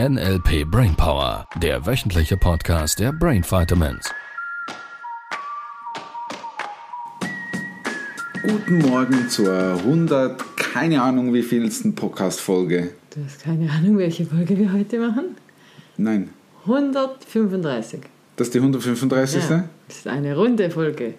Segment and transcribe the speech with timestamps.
[0.00, 4.10] NLP Brainpower, der wöchentliche Podcast der Brain Vitamins.
[8.42, 12.90] Guten Morgen zur 100, keine Ahnung wie vielsten Podcast-Folge.
[13.14, 15.36] Du hast keine Ahnung, welche Folge wir heute machen?
[15.96, 16.30] Nein,
[16.64, 18.00] 135.
[18.34, 19.48] das ist die 135.
[19.48, 21.14] Ja, das ist eine runde Folge.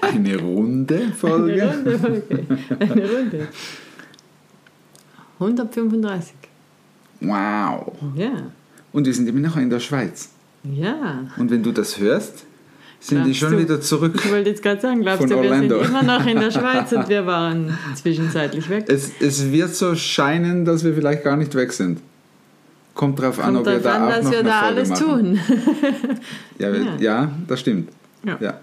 [0.00, 1.62] Eine runde Folge.
[1.62, 2.46] Eine runde Folge.
[2.80, 3.48] Eine runde.
[5.38, 6.34] 135.
[7.20, 7.92] Wow.
[8.16, 8.30] Ja.
[8.92, 10.30] Und wir sind immer noch in der Schweiz.
[10.64, 11.26] Ja.
[11.36, 12.44] Und wenn du das hörst,
[13.00, 14.14] sind die Glaubst schon du- wieder zurück.
[14.16, 15.78] Ich wollte jetzt gerade sagen, glaubst du, wir Orlando.
[15.82, 18.86] sind immer noch in der Schweiz und wir waren zwischenzeitlich weg?
[18.88, 22.00] Es, es wird so scheinen, dass wir vielleicht gar nicht weg sind.
[22.94, 24.88] Kommt drauf an, Kommt ob wir da an, auch dass noch wir da Folge alles
[24.88, 25.04] machen.
[25.06, 25.40] tun.
[26.58, 26.96] Ja, Ja.
[26.98, 27.90] ja, das stimmt.
[28.24, 28.38] Ja.
[28.40, 28.60] Ja.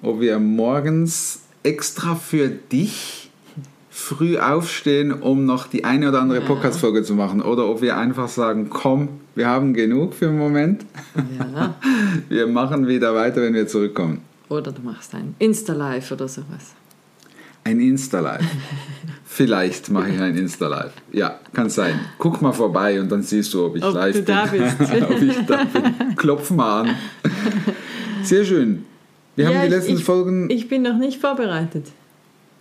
[0.00, 3.21] Ob wir morgens extra für dich
[3.94, 6.46] früh aufstehen, um noch die eine oder andere Ja.
[6.46, 10.86] Podcast-Folge zu machen, oder ob wir einfach sagen, komm, wir haben genug für den Moment,
[11.38, 11.74] Ja.
[12.30, 14.22] wir machen wieder weiter, wenn wir zurückkommen.
[14.48, 16.74] Oder du machst ein Insta-Live oder sowas.
[17.64, 18.42] Ein Insta-Live.
[19.24, 20.92] Vielleicht mache ich ein Insta-Live.
[21.12, 22.00] Ja, kann sein.
[22.18, 24.34] Guck mal vorbei und dann siehst du, ob ich Ob live du bin.
[24.34, 24.76] da bist.
[25.10, 26.16] ob ich da bin.
[26.16, 26.96] Klopf mal an.
[28.22, 28.84] Sehr schön.
[29.36, 30.50] Wir haben Ja, die ich- letzten ich, Folgen.
[30.50, 31.86] Ich bin noch nicht vorbereitet.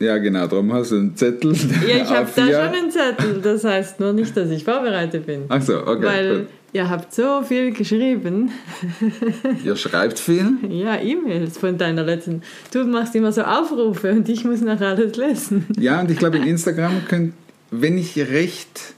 [0.02, 1.54] Ja, genau, darum hast du einen Zettel.
[1.88, 2.48] Ja, ich habe da A4.
[2.48, 3.42] schon einen Zettel.
[3.42, 5.44] Das heißt nur nicht, dass ich vorbereitet bin.
[5.50, 6.04] Ach so, okay.
[6.04, 6.48] Weil gut.
[6.74, 8.52] ihr habt so viel geschrieben.
[9.64, 10.54] Ihr schreibt viel.
[10.70, 12.42] Ja, E-Mails von deiner letzten.
[12.74, 15.68] Du machst immer so Aufrufe und ich muss nachher alles lesen.
[15.78, 17.34] Ja, und ich glaube, in Instagram könnt,
[17.70, 18.96] wenn ich recht,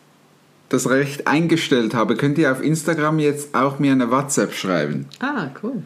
[0.70, 5.06] das Recht eingestellt habe, könnt ihr auf Instagram jetzt auch mir eine WhatsApp schreiben.
[5.20, 5.84] Ah, cool.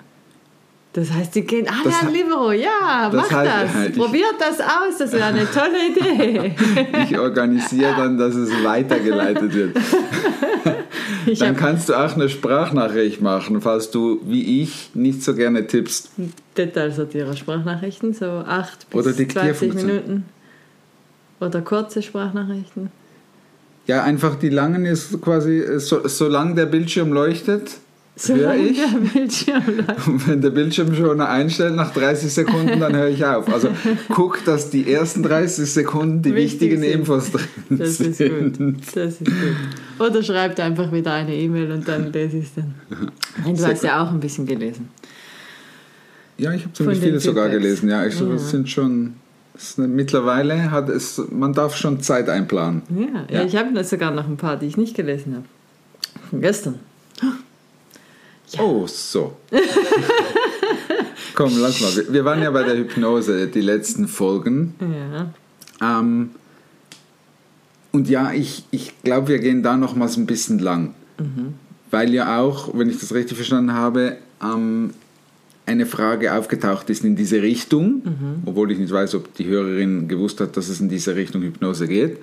[0.98, 2.52] Das heißt, die gehen alle Das an Libero.
[2.54, 3.90] Ja, das mach heißt- das.
[3.90, 4.98] ich- Probiert das aus.
[4.98, 6.56] Das wäre eine tolle Idee.
[7.04, 9.78] Ich organisiere dann, dass es weitergeleitet wird.
[11.40, 16.10] Dann kannst du auch eine Sprachnachricht machen, falls du, wie ich, nicht so gerne tippst.
[16.58, 19.86] Detailsortierer Sprachnachrichten, so 8 bis Oder 20 Diktierfunktion.
[19.88, 20.26] Minuten.
[21.40, 22.90] Oder kurze Sprachnachrichten.
[23.86, 27.72] Ja, einfach die langen ist quasi, so, solange der Bildschirm leuchtet,
[28.18, 28.80] höre Solange ich.
[30.08, 33.52] Und wenn der Bildschirm schon einstellt nach 30 Sekunden, dann höre ich auf.
[33.52, 33.70] Also
[34.10, 36.92] guck, dass die ersten 30 Sekunden die Wichtig wichtigen sind.
[36.92, 38.58] Infos drin Das ist sind.
[38.58, 38.76] gut.
[38.96, 39.34] Das ist gut.
[40.00, 42.74] Oder schreibt einfach wieder eine E-Mail und dann lese ich es dann.
[43.44, 44.90] Nein, du Sehr hast ja auch ein bisschen gelesen.
[46.38, 47.90] Ja, ich habe ziemlich viele sogar gelesen.
[47.90, 48.38] Ja, ich, Ja.
[48.38, 49.14] sind schon.
[49.56, 52.84] Ist mittlerweile hat es, man darf schon Zeit einplanen.
[52.96, 53.40] Ja.
[53.40, 53.44] Ja.
[53.44, 55.46] ich habe sogar noch ein paar, die ich nicht gelesen habe.
[56.30, 56.76] Von gestern.
[58.60, 59.36] Oh, so.
[61.36, 62.14] Komm, lass mal.
[62.14, 64.74] Wir, waren ja bei der Hypnose, die letzten Folgen.
[64.80, 66.00] Ja.
[66.00, 66.32] Ähm,
[67.92, 70.94] und ja, ich, ich glaube, wir gehen da nochmals ein bisschen lang.
[71.92, 74.92] Weil ja auch, wenn ich das richtig verstanden habe, ähm,
[75.66, 78.04] eine Frage aufgetaucht ist in diese Richtung,
[78.46, 81.88] obwohl ich nicht weiß, ob die Hörerin gewusst hat, dass es in diese Richtung Hypnose
[81.88, 82.20] geht.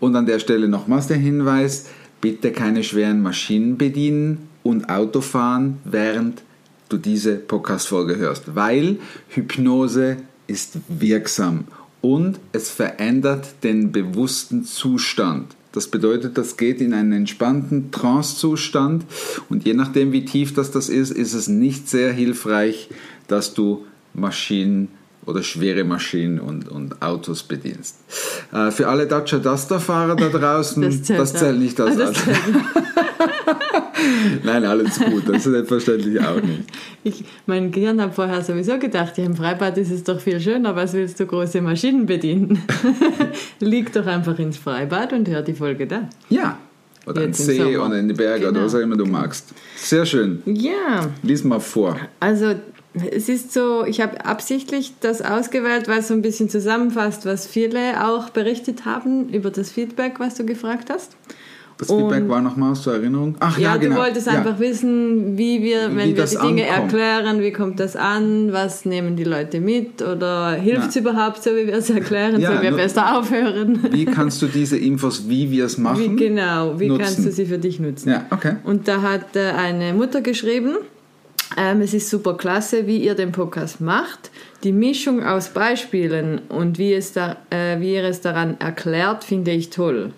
[0.00, 1.86] Und an der Stelle nochmals der Hinweis,
[2.20, 6.42] bitte keine schweren Maschinen bedienen und Auto fahren, während
[6.88, 8.98] du diese Podcast-Folge hörst, weil
[9.28, 11.64] Hypnose ist wirksam
[12.00, 15.54] und es verändert den bewussten Zustand.
[15.72, 19.04] Das bedeutet, das geht in einen entspannten Trance-Zustand
[19.48, 22.88] und je nachdem, wie tief das, das ist, ist es nicht sehr hilfreich,
[23.28, 24.88] dass du Maschinen
[25.26, 27.98] oder schwere Maschinen und, und Autos bedienst.
[28.52, 31.60] Äh, für alle Dacia Duster-Fahrer da draußen, das Das zählt, zählt auch.
[31.60, 32.38] nicht als das zählt
[34.44, 36.62] Nein, alles gut, das ist selbstverständlich auch nicht.
[37.04, 40.74] Ich, mein Gehirn hat vorher sowieso gedacht, ja, im Freibad ist es doch viel schöner,
[40.76, 42.62] was willst du große Maschinen bedienen?
[43.60, 46.08] Lieg doch einfach ins Freibad und hör die Folge da.
[46.28, 46.58] Ja,
[47.06, 48.64] oder Jetzt ein im See oder in die Berge oder Genau.
[48.66, 49.48] was auch immer du magst.
[49.76, 50.42] Sehr schön.
[50.46, 51.96] Ja, Lies mal vor.
[52.20, 52.54] Also
[53.10, 57.46] es ist so, ich habe absichtlich das ausgewählt, weil es so ein bisschen zusammenfasst, was
[57.46, 61.16] viele auch berichtet haben über das Feedback, was du gefragt hast.
[61.80, 63.34] Das Feedback war nochmals zur Erinnerung.
[63.40, 63.96] Ach ja, Ja, genau.
[63.96, 64.34] du wolltest ja.
[64.34, 66.92] einfach wissen, wie wir, Wie wenn wir das die Dinge ankommt.
[66.92, 71.50] erklären, wie kommt das an, was nehmen die Leute mit oder hilft es überhaupt so,
[71.50, 73.78] wie wir es erklären, Ja, sollen wir besser aufhören?
[73.90, 76.16] Wie kannst du diese Infos, wie wir es Wie, machen?
[76.16, 77.02] genau, wie nutzen?
[77.02, 78.10] kannst du sie für dich nutzen?
[78.10, 78.56] Ja, okay.
[78.64, 80.76] Und da hat äh, eine Mutter geschrieben,
[81.56, 84.30] ähm, es ist super klasse, wie ihr den Podcast macht.
[84.62, 89.50] Die Mischung aus Beispielen und wie, es da, äh, wie ihr es daran erklärt, finde
[89.52, 90.12] ich toll.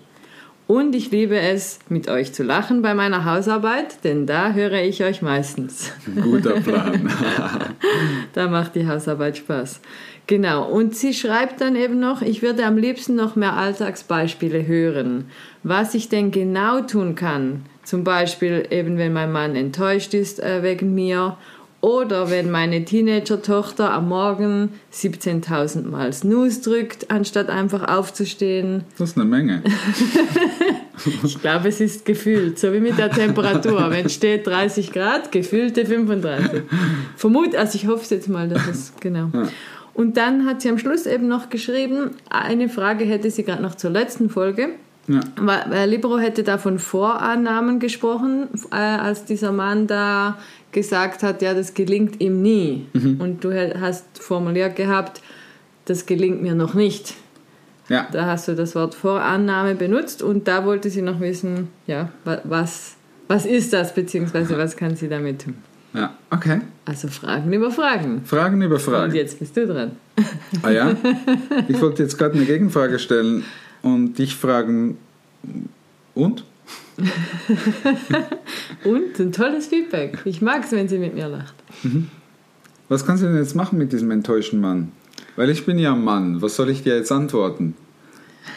[0.65, 5.03] Und ich liebe es, mit euch zu lachen bei meiner Hausarbeit, denn da höre ich
[5.03, 5.91] euch meistens.
[6.21, 7.11] Guter Plan.
[8.33, 9.81] da macht die Hausarbeit Spaß.
[10.25, 10.65] Genau.
[10.69, 15.25] Und sie schreibt dann eben noch, ich würde am liebsten noch mehr Alltagsbeispiele hören.
[15.63, 17.65] Was ich denn genau tun kann.
[17.83, 21.37] Zum Beispiel eben, wenn mein Mann enttäuscht ist äh, wegen mir
[21.83, 28.85] oder wenn meine Teenager-Tochter am Morgen 17.000 Mal Snooze drückt, anstatt einfach aufzustehen.
[28.97, 29.61] Das ist eine Menge.
[31.25, 33.91] ich glaube, es ist gefühlt, so wie mit der Temperatur.
[33.91, 36.61] Wenn es steht 30 Grad, gefühlte 35.
[37.17, 39.29] Vermut, also ich hoffe jetzt mal, dass es genau.
[39.33, 39.49] Ja.
[39.93, 43.75] Und dann hat sie am Schluss eben noch geschrieben, eine Frage hätte sie gerade noch
[43.75, 44.69] zur letzten Folge.
[45.09, 45.19] Ja.
[45.35, 50.37] Weil Libero hätte da von Vorannahmen gesprochen, äh, als dieser Mann da
[50.73, 52.87] gesagt hat, ja, das gelingt ihm nie.
[52.93, 53.21] Mhm.
[53.21, 55.21] Und du hast formuliert gehabt,
[55.85, 57.15] das gelingt mir noch nicht.
[57.89, 58.07] Ja.
[58.11, 62.09] Da hast du das Wort Vorannahme benutzt und da wollte sie noch wissen, ja,
[62.43, 62.95] was,
[63.27, 65.55] was ist das, beziehungsweise was kann sie damit tun.
[65.93, 66.61] Ja, okay.
[66.85, 68.23] Also Fragen über Fragen.
[68.25, 69.11] Fragen über Fragen.
[69.11, 69.91] Und jetzt bist du dran.
[70.63, 70.95] Ah ja?
[71.67, 73.43] Ich wollte jetzt gerade eine Gegenfrage stellen
[73.83, 74.97] und dich fragen,
[76.15, 76.43] und?
[78.83, 80.19] Und ein tolles Feedback.
[80.25, 81.55] Ich mag es, wenn sie mit mir lacht.
[81.83, 82.09] Mhm.
[82.89, 84.91] Was kannst du denn jetzt machen mit diesem enttäuschten Mann?
[85.35, 86.41] Weil ich bin ja ein Mann.
[86.41, 87.75] Was soll ich dir jetzt antworten?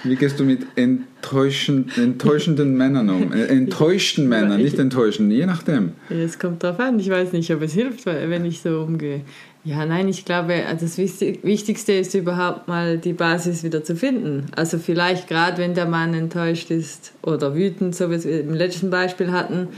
[0.05, 3.33] Wie gehst du mit enttäuschend, enttäuschenden Männern um?
[3.33, 5.93] Äh, enttäuschten Männern, nicht enttäuschen, je nachdem.
[6.11, 6.99] Es kommt drauf an.
[6.99, 9.23] Ich weiß nicht, ob es hilft, wenn ich so umgehe.
[9.65, 14.47] Ja, nein, ich glaube, also das Wichtigste ist überhaupt mal die Basis wieder zu finden.
[14.55, 18.91] Also vielleicht gerade, wenn der Mann enttäuscht ist oder wütend, so wie wir im letzten
[18.91, 19.69] Beispiel hatten,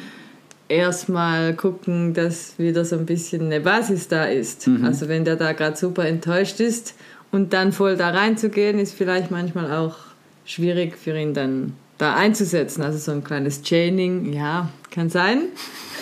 [0.68, 4.66] erstmal gucken, dass wieder so ein bisschen eine Basis da ist.
[4.68, 4.84] Mhm.
[4.84, 6.94] Also wenn der da gerade super enttäuscht ist
[7.30, 9.96] und dann voll da reinzugehen, ist vielleicht manchmal auch
[10.44, 12.82] schwierig für ihn dann da einzusetzen.
[12.82, 15.42] Also so ein kleines Chaining, ja, kann sein.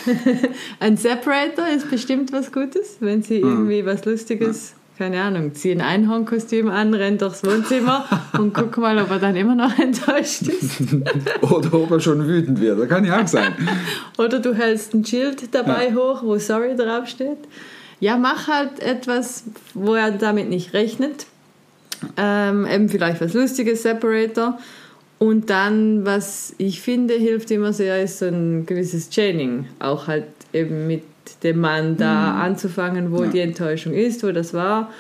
[0.81, 3.49] ein Separator ist bestimmt was Gutes, wenn sie hm.
[3.49, 8.05] irgendwie was Lustiges, keine Ahnung, zieh ein Einhornkostüm an, rennt durchs Wohnzimmer
[8.39, 10.81] und guck mal, ob er dann immer noch enttäuscht ist.
[11.43, 13.53] Oder ob er schon wütend wird, das kann ja auch sein.
[14.17, 15.95] Oder du hältst ein Schild dabei ja.
[15.95, 17.39] hoch, wo Sorry draufsteht.
[18.01, 19.45] Ja, mach halt etwas,
[19.75, 21.27] wo er damit nicht rechnet.
[22.17, 24.59] Ähm, eben vielleicht was Lustiges, Separator.
[25.19, 29.67] Und dann, was ich finde, hilft immer sehr, ist so ein gewisses Chaining.
[29.79, 31.05] Auch halt eben mit
[31.43, 32.41] dem Mann da mhm.
[32.43, 33.31] anzufangen, wo ja.
[33.31, 34.93] die Enttäuschung ist, wo das war.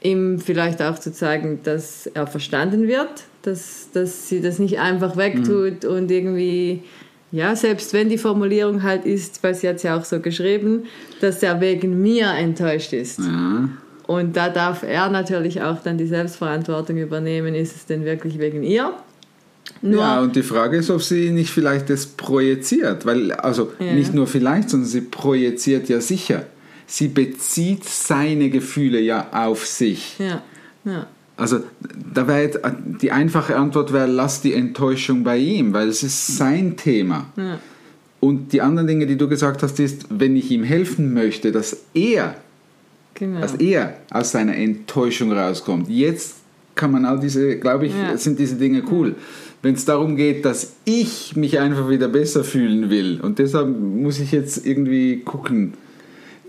[0.00, 5.16] Ihm vielleicht auch zu zeigen, dass er verstanden wird, dass, dass sie das nicht einfach
[5.16, 5.90] wegtut mhm.
[5.90, 6.84] und irgendwie,
[7.32, 10.84] ja, selbst wenn die Formulierung halt ist, weil sie hat es ja auch so geschrieben,
[11.20, 13.18] dass er wegen mir enttäuscht ist.
[13.18, 13.68] Ja.
[14.06, 18.62] Und da darf er natürlich auch dann die Selbstverantwortung übernehmen, ist es denn wirklich wegen
[18.62, 18.92] ihr
[19.80, 23.92] nur ja, und die Frage ist, ob sie nicht vielleicht das projiziert, weil, also ja.
[23.92, 26.46] nicht nur vielleicht, sondern sie projiziert ja sicher.
[26.86, 30.16] Sie bezieht seine Gefühle ja auf sich.
[30.18, 30.42] Ja,
[30.84, 31.06] ja.
[31.42, 31.60] Also
[32.14, 32.50] da wäre
[33.00, 37.26] die einfache Antwort wäre, lass die Enttäuschung bei ihm, weil es ist sein Thema.
[37.36, 37.58] Ja.
[38.20, 41.84] Und die anderen Dinge, die du gesagt hast, ist, wenn ich ihm helfen möchte, dass
[41.94, 42.36] er,
[43.14, 43.40] genau.
[43.40, 45.88] dass er aus seiner Enttäuschung rauskommt.
[45.88, 46.36] Jetzt
[46.74, 48.16] kann man all diese, glaube ich, ja.
[48.16, 49.16] sind diese Dinge cool
[49.62, 54.18] wenn es darum geht, dass ich mich einfach wieder besser fühlen will und deshalb muss
[54.18, 55.74] ich jetzt irgendwie gucken,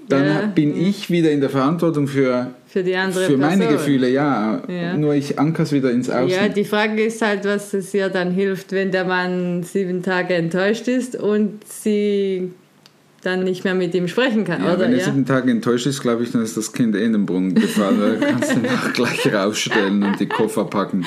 [0.10, 0.88] dann ja, bin ja.
[0.88, 4.62] ich wieder in der Verantwortung für, für, die andere für meine Gefühle, ja.
[4.68, 4.98] ja.
[4.98, 6.30] Nur ich anker es wieder ins Außen.
[6.30, 10.36] Ja, die Frage ist halt, was es ihr dann hilft, wenn der Mann sieben Tage
[10.36, 12.52] enttäuscht ist und sie
[13.24, 14.81] dann nicht mehr mit ihm sprechen kann, ja, oder?
[14.81, 17.26] Wenn er sieben Tage enttäuscht ist, glaube ich, dann ist das Kind eh in den
[17.26, 18.18] Brunnen gefallen.
[18.19, 21.06] Kannst du ihn auch gleich rausstellen und die Koffer packen.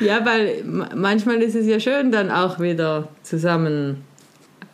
[0.00, 0.64] ja, weil
[0.96, 3.98] manchmal ist es ja schön, dann auch wieder zusammen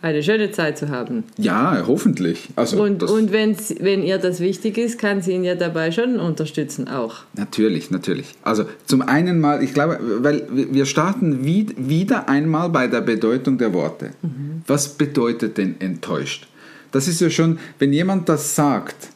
[0.01, 1.25] eine schöne Zeit zu haben.
[1.37, 2.49] Ja, hoffentlich.
[2.57, 6.21] Also und und wenn's, wenn ihr das wichtig ist, kann sie ihn ja dabei schon
[6.21, 7.17] unterstützen auch.
[7.35, 8.35] Natürlich, natürlich.
[8.43, 13.75] Also zum einen mal, ich glaube, weil wir starten wieder einmal bei der Bedeutung der
[13.75, 14.11] Worte.
[14.23, 14.63] Mhm.
[14.67, 16.47] Was bedeutet denn enttäuscht?
[16.93, 19.11] Das ist ja schon, wenn jemand das sagt,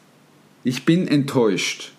[0.63, 1.93] ich bin enttäuscht.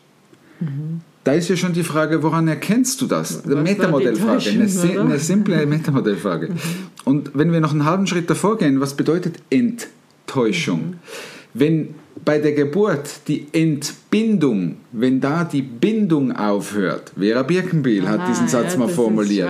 [0.61, 3.45] Mhm da ist ja schon die Frage, woran erkennst du das?
[3.45, 6.49] Eine Metamodellfrage, eine, eine, simple Metamodellfrage.
[6.49, 6.57] Mhm.
[7.05, 10.81] Und wenn wir noch einen halben Schritt davor gehen, was bedeutet Enttäuschung?
[10.81, 10.95] Mhm.
[11.55, 18.49] Wenn bei der Geburt die Entbindung, wenn da die Bindung aufhört, Vera Birkenbiel hat diesen
[18.49, 19.49] Satz ja, mal formuliert.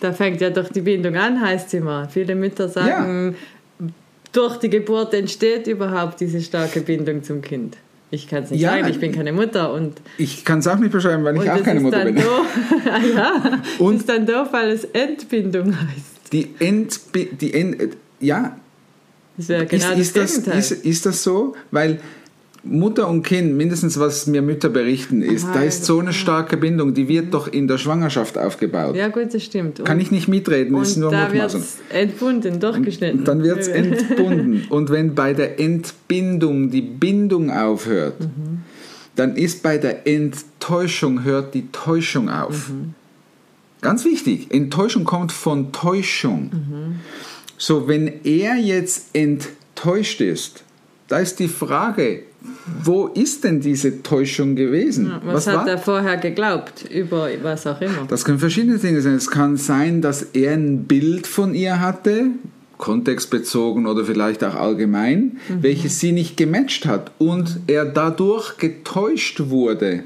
[0.00, 2.08] Da fängt ja doch die Bindung an, heißt es immer.
[2.08, 3.34] Viele Mütter sagen,
[3.80, 3.86] ja.
[4.32, 7.76] durch die Geburt entsteht überhaupt diese starke Bindung zum Kind.
[8.14, 10.78] Ich kann es nicht Ja, sagen, ich bin keine Mutter und, Ich kann es auch
[10.78, 12.16] nicht beschreiben, weil ich auch keine Mutter bin.
[12.22, 16.32] ah, ja, Und- das ist dann doof, weil es Entbindung heißt.
[16.32, 18.56] Die Entbi die Ent ja,
[19.36, 21.54] Das wäre genau ist, ist, das das, ist, ist das so?
[21.70, 22.00] Weil
[22.64, 26.56] Mutter und Kind, mindestens was mir Mütter berichten, ist, Aha, da ist so eine starke
[26.56, 28.96] Bindung, die wird doch in der Schwangerschaft aufgebaut.
[28.96, 29.80] ja gut, das stimmt.
[29.80, 31.60] Und, Kann ich nicht mitreden, ist nur da wird Mutmaßung.
[31.60, 33.18] es entbunden, durchgeschnitten.
[33.20, 34.64] Und dann wird es entbunden.
[34.70, 38.16] Und wenn bei der Entbindung die Bindung aufhört,
[39.14, 42.70] dann ist bei der Enttäuschung hört die Täuschung auf.
[43.82, 46.50] Ganz wichtig, Enttäuschung kommt von Täuschung.
[47.58, 50.64] So, wenn er jetzt enttäuscht ist,
[51.08, 52.22] da ist die Frage,
[52.82, 55.12] wo ist denn diese Täuschung gewesen?
[55.24, 58.06] Was, hat er vorher geglaubt über was auch immer?
[58.08, 59.14] Das können verschiedene Dinge sein.
[59.14, 62.30] Es kann sein, dass er ein Bild von ihr hatte,
[62.78, 70.04] kontextbezogen oder vielleicht auch allgemein, welches sie nicht gematcht hat und er dadurch getäuscht wurde.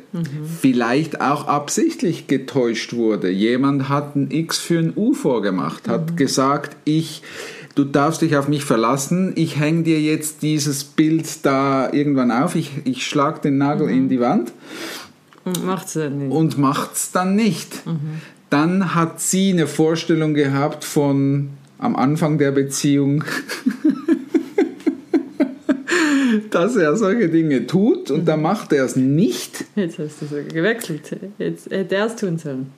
[0.61, 3.31] Vielleicht auch absichtlich getäuscht wurde.
[3.31, 7.23] Jemand hat ein X für ein U vorgemacht, hat gesagt, ich
[7.79, 12.57] du darfst dich auf mich verlassen, ich hänge dir jetzt dieses Bild da irgendwann auf,
[12.57, 14.51] ich, ich schlag den Nagel in die Wand
[15.45, 16.33] Und macht's dann nicht.
[16.33, 17.85] und macht's dann nicht.
[18.51, 23.23] Dann hat sie eine Vorstellung gehabt von am Anfang der Beziehung,
[26.51, 29.67] dass er solche Dinge tut und dann macht er es nicht.
[29.77, 31.17] Jetzt hast du sogar gewechselt.
[31.39, 32.73] Jetzt hätte er es tun sollen.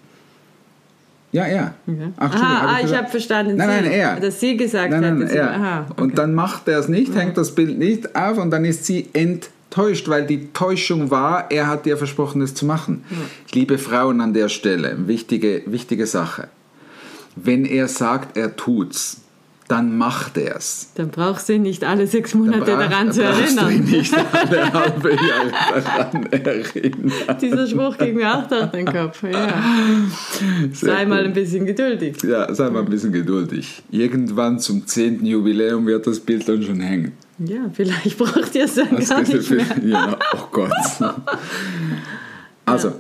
[1.33, 1.75] Ja, ja.
[1.87, 2.09] Okay.
[2.17, 3.03] Ach, Aha, ah, ich gesagt?
[3.03, 4.21] habe verstanden, Nein, sie, nein, er.
[4.21, 5.23] dass sie gesagt Nein, nein, hat.
[5.23, 5.51] dass er.
[5.51, 6.03] aha, okay.
[6.03, 9.09] Und dann macht er es nicht, hängt das Bild nicht auf und dann ist sie
[9.13, 13.05] enttäuscht, weil die Täuschung war, er hat ihr versprochen, es zu machen.
[13.53, 16.49] Liebe Frauen an der Stelle, wichtige, wichtige Sache.
[17.37, 19.21] Wenn er sagt, er tut's,
[19.71, 20.89] dann macht er es.
[20.97, 23.85] Dann brauchst du ihn nicht alle sechs Monate daran zu brauchst du ihn erinnern.
[23.91, 27.13] nicht alle halbe Jahre daran erinnern.
[27.41, 29.23] Dieser Spruch ging mir auch durch den Kopf.
[29.23, 29.63] Ja.
[30.73, 31.27] Sei mal gut.
[31.27, 32.17] ein bisschen geduldig.
[32.25, 33.83] Ja, sei mal ein bisschen geduldig.
[33.91, 35.25] Irgendwann zum 10.
[35.25, 37.13] Jubiläum wird das Bild dann schon hängen.
[37.39, 39.67] Ja, vielleicht braucht ihr es dann Das gar nicht mehr.
[39.85, 40.73] Ja, oh Gott.
[42.67, 42.93] Also,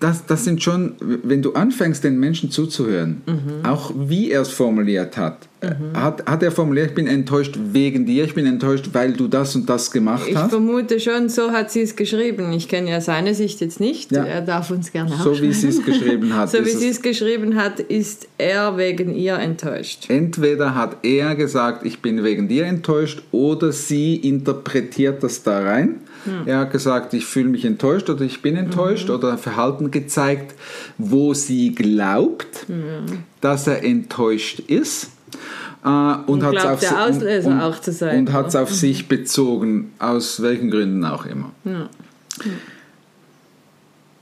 [0.00, 3.64] das, das sind schon, wenn du anfängst, den Menschen zuzuhören, Mhm.
[3.68, 5.48] auch wie er es formuliert hat,
[5.94, 9.54] hat, hat er formuliert, ich bin enttäuscht wegen dir, ich bin enttäuscht, weil du das
[9.56, 10.50] und das gemacht Ich hast.
[10.50, 12.52] vermute schon, so hat sie es geschrieben.
[12.52, 14.12] Ich kenne ja seine Sicht jetzt nicht.
[14.12, 14.24] Ja.
[14.24, 16.50] Er darf uns gerne So wie sie es geschrieben hat.
[16.50, 20.06] So wie sie es, es geschrieben hat, ist er wegen ihr enttäuscht.
[20.08, 25.96] entweder hat er gesagt, ich bin wegen dir enttäuscht, oder sie interpretiert das da rein.
[26.46, 30.54] Er hat gesagt, ich fühle mich enttäuscht oder ich bin enttäuscht oder Verhalten gezeigt,
[30.96, 32.66] wo sie glaubt,
[33.40, 35.08] dass er enttäuscht ist.
[35.84, 38.56] Äh, und Und hat's glaubt, auf der Auslöser und, auch zu sein, Und hat es
[38.56, 41.50] auf sich bezogen, aus welchen Gründen auch immer.
[41.64, 41.88] Ja.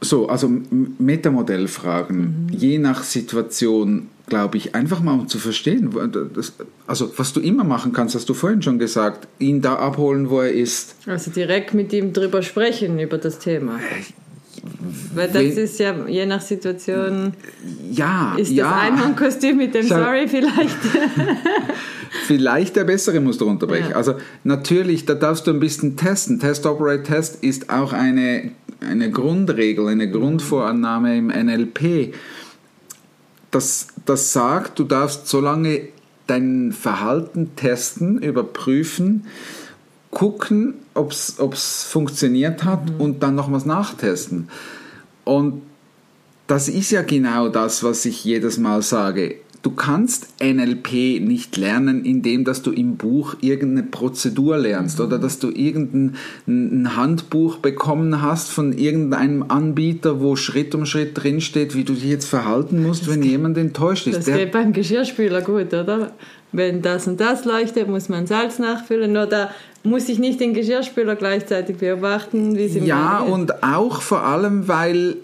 [0.02, 0.50] So, also
[0.98, 5.90] Metamodellfragen, je nach Situation, glaube ich, einfach mal um zu verstehen.
[6.34, 6.54] Das,
[6.86, 10.40] also, was du immer machen kannst, hast du vorhin schon gesagt, ihn da abholen, wo
[10.40, 10.96] er ist.
[11.06, 13.78] Also direkt mit ihm drüber sprechen, über das Thema.
[15.14, 17.32] Weil das Wenn- ist ja je nach Situation,
[17.90, 18.64] Ja, ist ja.
[18.64, 20.76] das Einhornkostüm mit dem Schau- Sorry vielleicht.
[22.26, 23.90] Vielleicht der bessere muss darunter brechen.
[23.90, 23.96] Ja.
[23.96, 26.40] Also natürlich, da darfst du ein bisschen testen.
[26.40, 32.14] Test Operate Test ist auch eine, eine Grundregel, eine Grundvorannahme im NLP.
[33.52, 35.82] Das, das sagt, du darfst so lange
[36.26, 39.26] dein Verhalten testen, überprüfen,
[40.10, 44.48] gucken, ob es funktioniert hat und dann nochmals nachtesten.
[45.24, 45.62] Und
[46.46, 49.36] das ist ja genau das, was ich jedes Mal sage.
[49.62, 55.38] Du kannst NLP nicht lernen, indem dass du im Buch irgendeine Prozedur lernst oder dass
[55.38, 56.16] du irgendein
[56.48, 62.04] ein Handbuch bekommen hast von irgendeinem Anbieter, wo Schritt um Schritt drinsteht, wie du dich
[62.04, 64.16] jetzt verhalten musst, wenn jemand enttäuscht ist.
[64.16, 66.14] Das Der- geht beim Geschirrspüler gut, oder?
[66.52, 69.16] Wenn das und das leuchtet, muss man Salz nachfüllen.
[69.16, 69.50] Oder
[69.82, 75.16] muss ich nicht den Geschirrspüler gleichzeitig beobachten, wie sie Ja, und auch vor allem, weil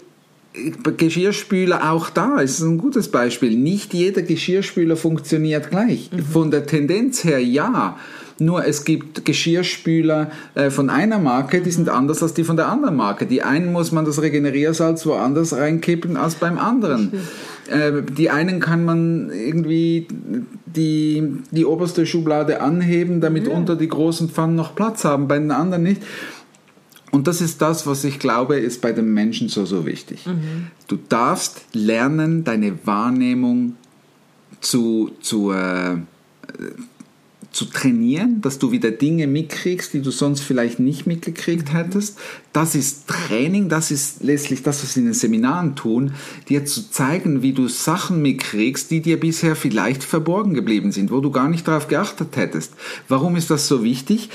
[0.97, 3.55] Geschirrspüler auch da ist ein gutes Beispiel.
[3.55, 6.09] Nicht jeder Geschirrspüler funktioniert gleich.
[6.31, 7.97] Von der Tendenz her ja.
[8.39, 12.67] Nur es gibt Geschirrspüler äh, von einer Marke, die sind anders als die von der
[12.67, 13.25] anderen Marke.
[13.25, 17.13] Die einen muss man das Regeneriersalz woanders reinkippen als beim anderen.
[17.67, 20.07] Äh, die einen kann man irgendwie
[20.75, 25.51] die, die oberste Schublade anheben, damit unter die großen Pfannen noch Platz haben, bei den
[25.51, 26.01] anderen nicht.
[27.11, 30.25] Und das ist das, was ich glaube, ist bei den Menschen so, so wichtig.
[30.87, 33.77] Du darfst lernen, deine Wahrnehmung
[34.59, 35.95] zu, zu, äh,
[37.51, 42.17] zu trainieren, dass du wieder Dinge mitkriegst, die du sonst vielleicht nicht mitgekriegt hättest.
[42.53, 46.13] Das ist Training, das ist letztlich das, was sie in den Seminaren tun,
[46.49, 51.19] dir zu zeigen, wie du Sachen mitkriegst, die dir bisher vielleicht verborgen geblieben sind, wo
[51.19, 52.73] du gar nicht darauf geachtet hättest.
[53.07, 54.29] Warum ist das so wichtig?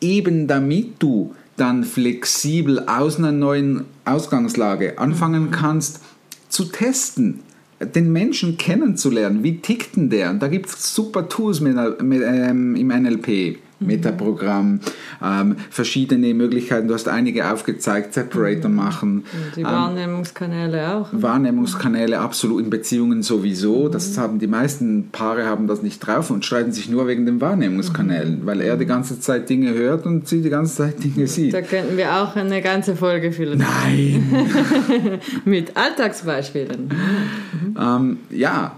[0.00, 6.00] Eben damit du dann flexibel aus einer neuen Ausgangslage anfangen kannst
[6.48, 7.40] zu testen,
[7.80, 9.42] den Menschen kennenzulernen.
[9.42, 10.30] Wie tickt denn der?
[10.30, 13.58] Und da gibt es super Tools mit, mit, ähm, im NLP.
[13.80, 14.80] Metaprogramm,
[15.22, 16.88] ähm, verschiedene Möglichkeiten.
[16.88, 19.24] Du hast einige aufgezeigt, Separator machen.
[19.56, 21.08] Die Wahrnehmungskanäle auch.
[21.12, 23.88] Wahrnehmungskanäle absolut in Beziehungen sowieso.
[23.88, 27.40] Das haben die meisten Paare haben das nicht drauf und streiten sich nur wegen den
[27.40, 31.54] Wahrnehmungskanälen, weil er die ganze Zeit Dinge hört und sie die ganze Zeit Dinge sieht.
[31.54, 33.58] Da könnten wir auch eine ganze Folge füllen.
[33.58, 34.48] Nein!
[35.44, 36.90] Mit Alltagsbeispielen.
[37.78, 38.77] ähm, ja,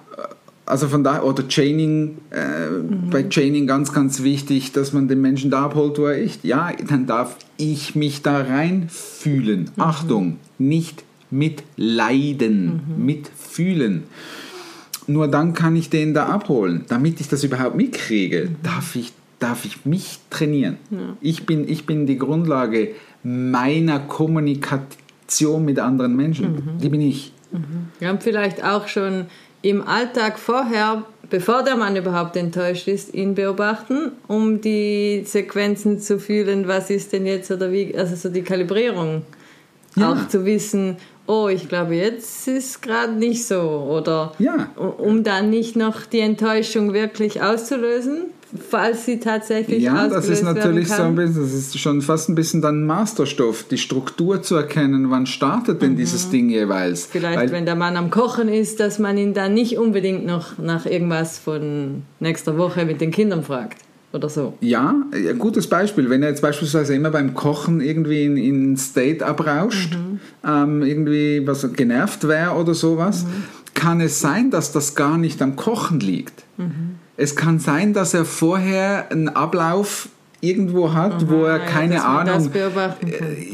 [0.70, 3.10] also von daher, oder Chaining, äh, mhm.
[3.10, 6.44] bei Chaining ganz, ganz wichtig, dass man den Menschen da abholt, wo er ist.
[6.44, 9.70] Ja, dann darf ich mich da reinfühlen.
[9.74, 9.82] Mhm.
[9.82, 13.04] Achtung, nicht mitleiden, mhm.
[13.04, 14.04] mitfühlen.
[15.06, 16.84] Nur dann kann ich den da abholen.
[16.88, 18.56] Damit ich das überhaupt mitkriege, mhm.
[18.62, 20.76] darf, ich, darf ich mich trainieren.
[20.90, 20.98] Ja.
[21.20, 26.52] Ich, bin, ich bin die Grundlage meiner Kommunikation mit anderen Menschen.
[26.52, 26.78] Mhm.
[26.80, 27.32] Die bin ich.
[27.52, 27.88] Mhm.
[27.98, 29.26] Wir haben vielleicht auch schon
[29.62, 36.18] im Alltag vorher, bevor der Mann überhaupt enttäuscht ist, ihn beobachten, um die Sequenzen zu
[36.18, 39.22] fühlen, was ist denn jetzt oder wie, also so die Kalibrierung.
[39.96, 40.12] Ja.
[40.12, 43.60] Auch zu wissen, oh, ich glaube, jetzt ist gerade nicht so.
[43.60, 44.70] Oder ja.
[44.76, 48.26] um dann nicht noch die Enttäuschung wirklich auszulösen,
[48.68, 52.34] falls sie tatsächlich Ja, das ist natürlich so ein bisschen, das ist schon fast ein
[52.34, 55.96] bisschen dann Masterstoff, die Struktur zu erkennen, wann startet denn mhm.
[55.96, 57.06] dieses Ding jeweils.
[57.06, 60.58] Vielleicht, Weil, wenn der Mann am Kochen ist, dass man ihn dann nicht unbedingt noch
[60.58, 63.78] nach irgendwas von nächster Woche mit den Kindern fragt.
[64.12, 64.54] Oder so.
[64.60, 66.10] Ja, ein gutes Beispiel.
[66.10, 70.18] Wenn er jetzt beispielsweise immer beim Kochen irgendwie in, in State abrauscht, mhm.
[70.44, 73.44] ähm, irgendwie was genervt wäre oder sowas, mhm.
[73.74, 76.42] kann es sein, dass das gar nicht am Kochen liegt.
[76.56, 80.08] Mhm es kann sein, dass er vorher einen Ablauf
[80.40, 82.88] irgendwo hat, Aha, wo er keine ja, Ahnung, äh,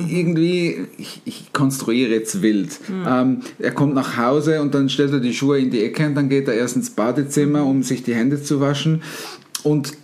[0.09, 2.79] irgendwie, ich, ich, konstruiere jetzt wild.
[2.89, 3.05] Mhm.
[3.09, 6.15] Ähm, er kommt nach Hause und dann stellt er die Schuhe in die Ecke und
[6.15, 9.03] dann geht er erst ins Badezimmer, um sich die Hände zu waschen.
[9.65, 9.95] Und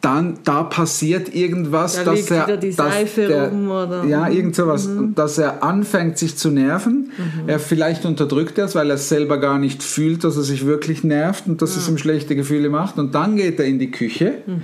[0.00, 5.14] dann da passiert irgendwas, da dass er die Seife der, oder ja irgend sowas, mhm.
[5.14, 7.10] dass er anfängt sich zu nerven.
[7.16, 7.48] Mhm.
[7.48, 11.04] Er vielleicht unterdrückt das, weil er es selber gar nicht fühlt, dass er sich wirklich
[11.04, 11.82] nervt und dass mhm.
[11.82, 12.98] es ihm schlechte Gefühle macht.
[12.98, 14.38] Und dann geht er in die Küche.
[14.46, 14.62] Mhm.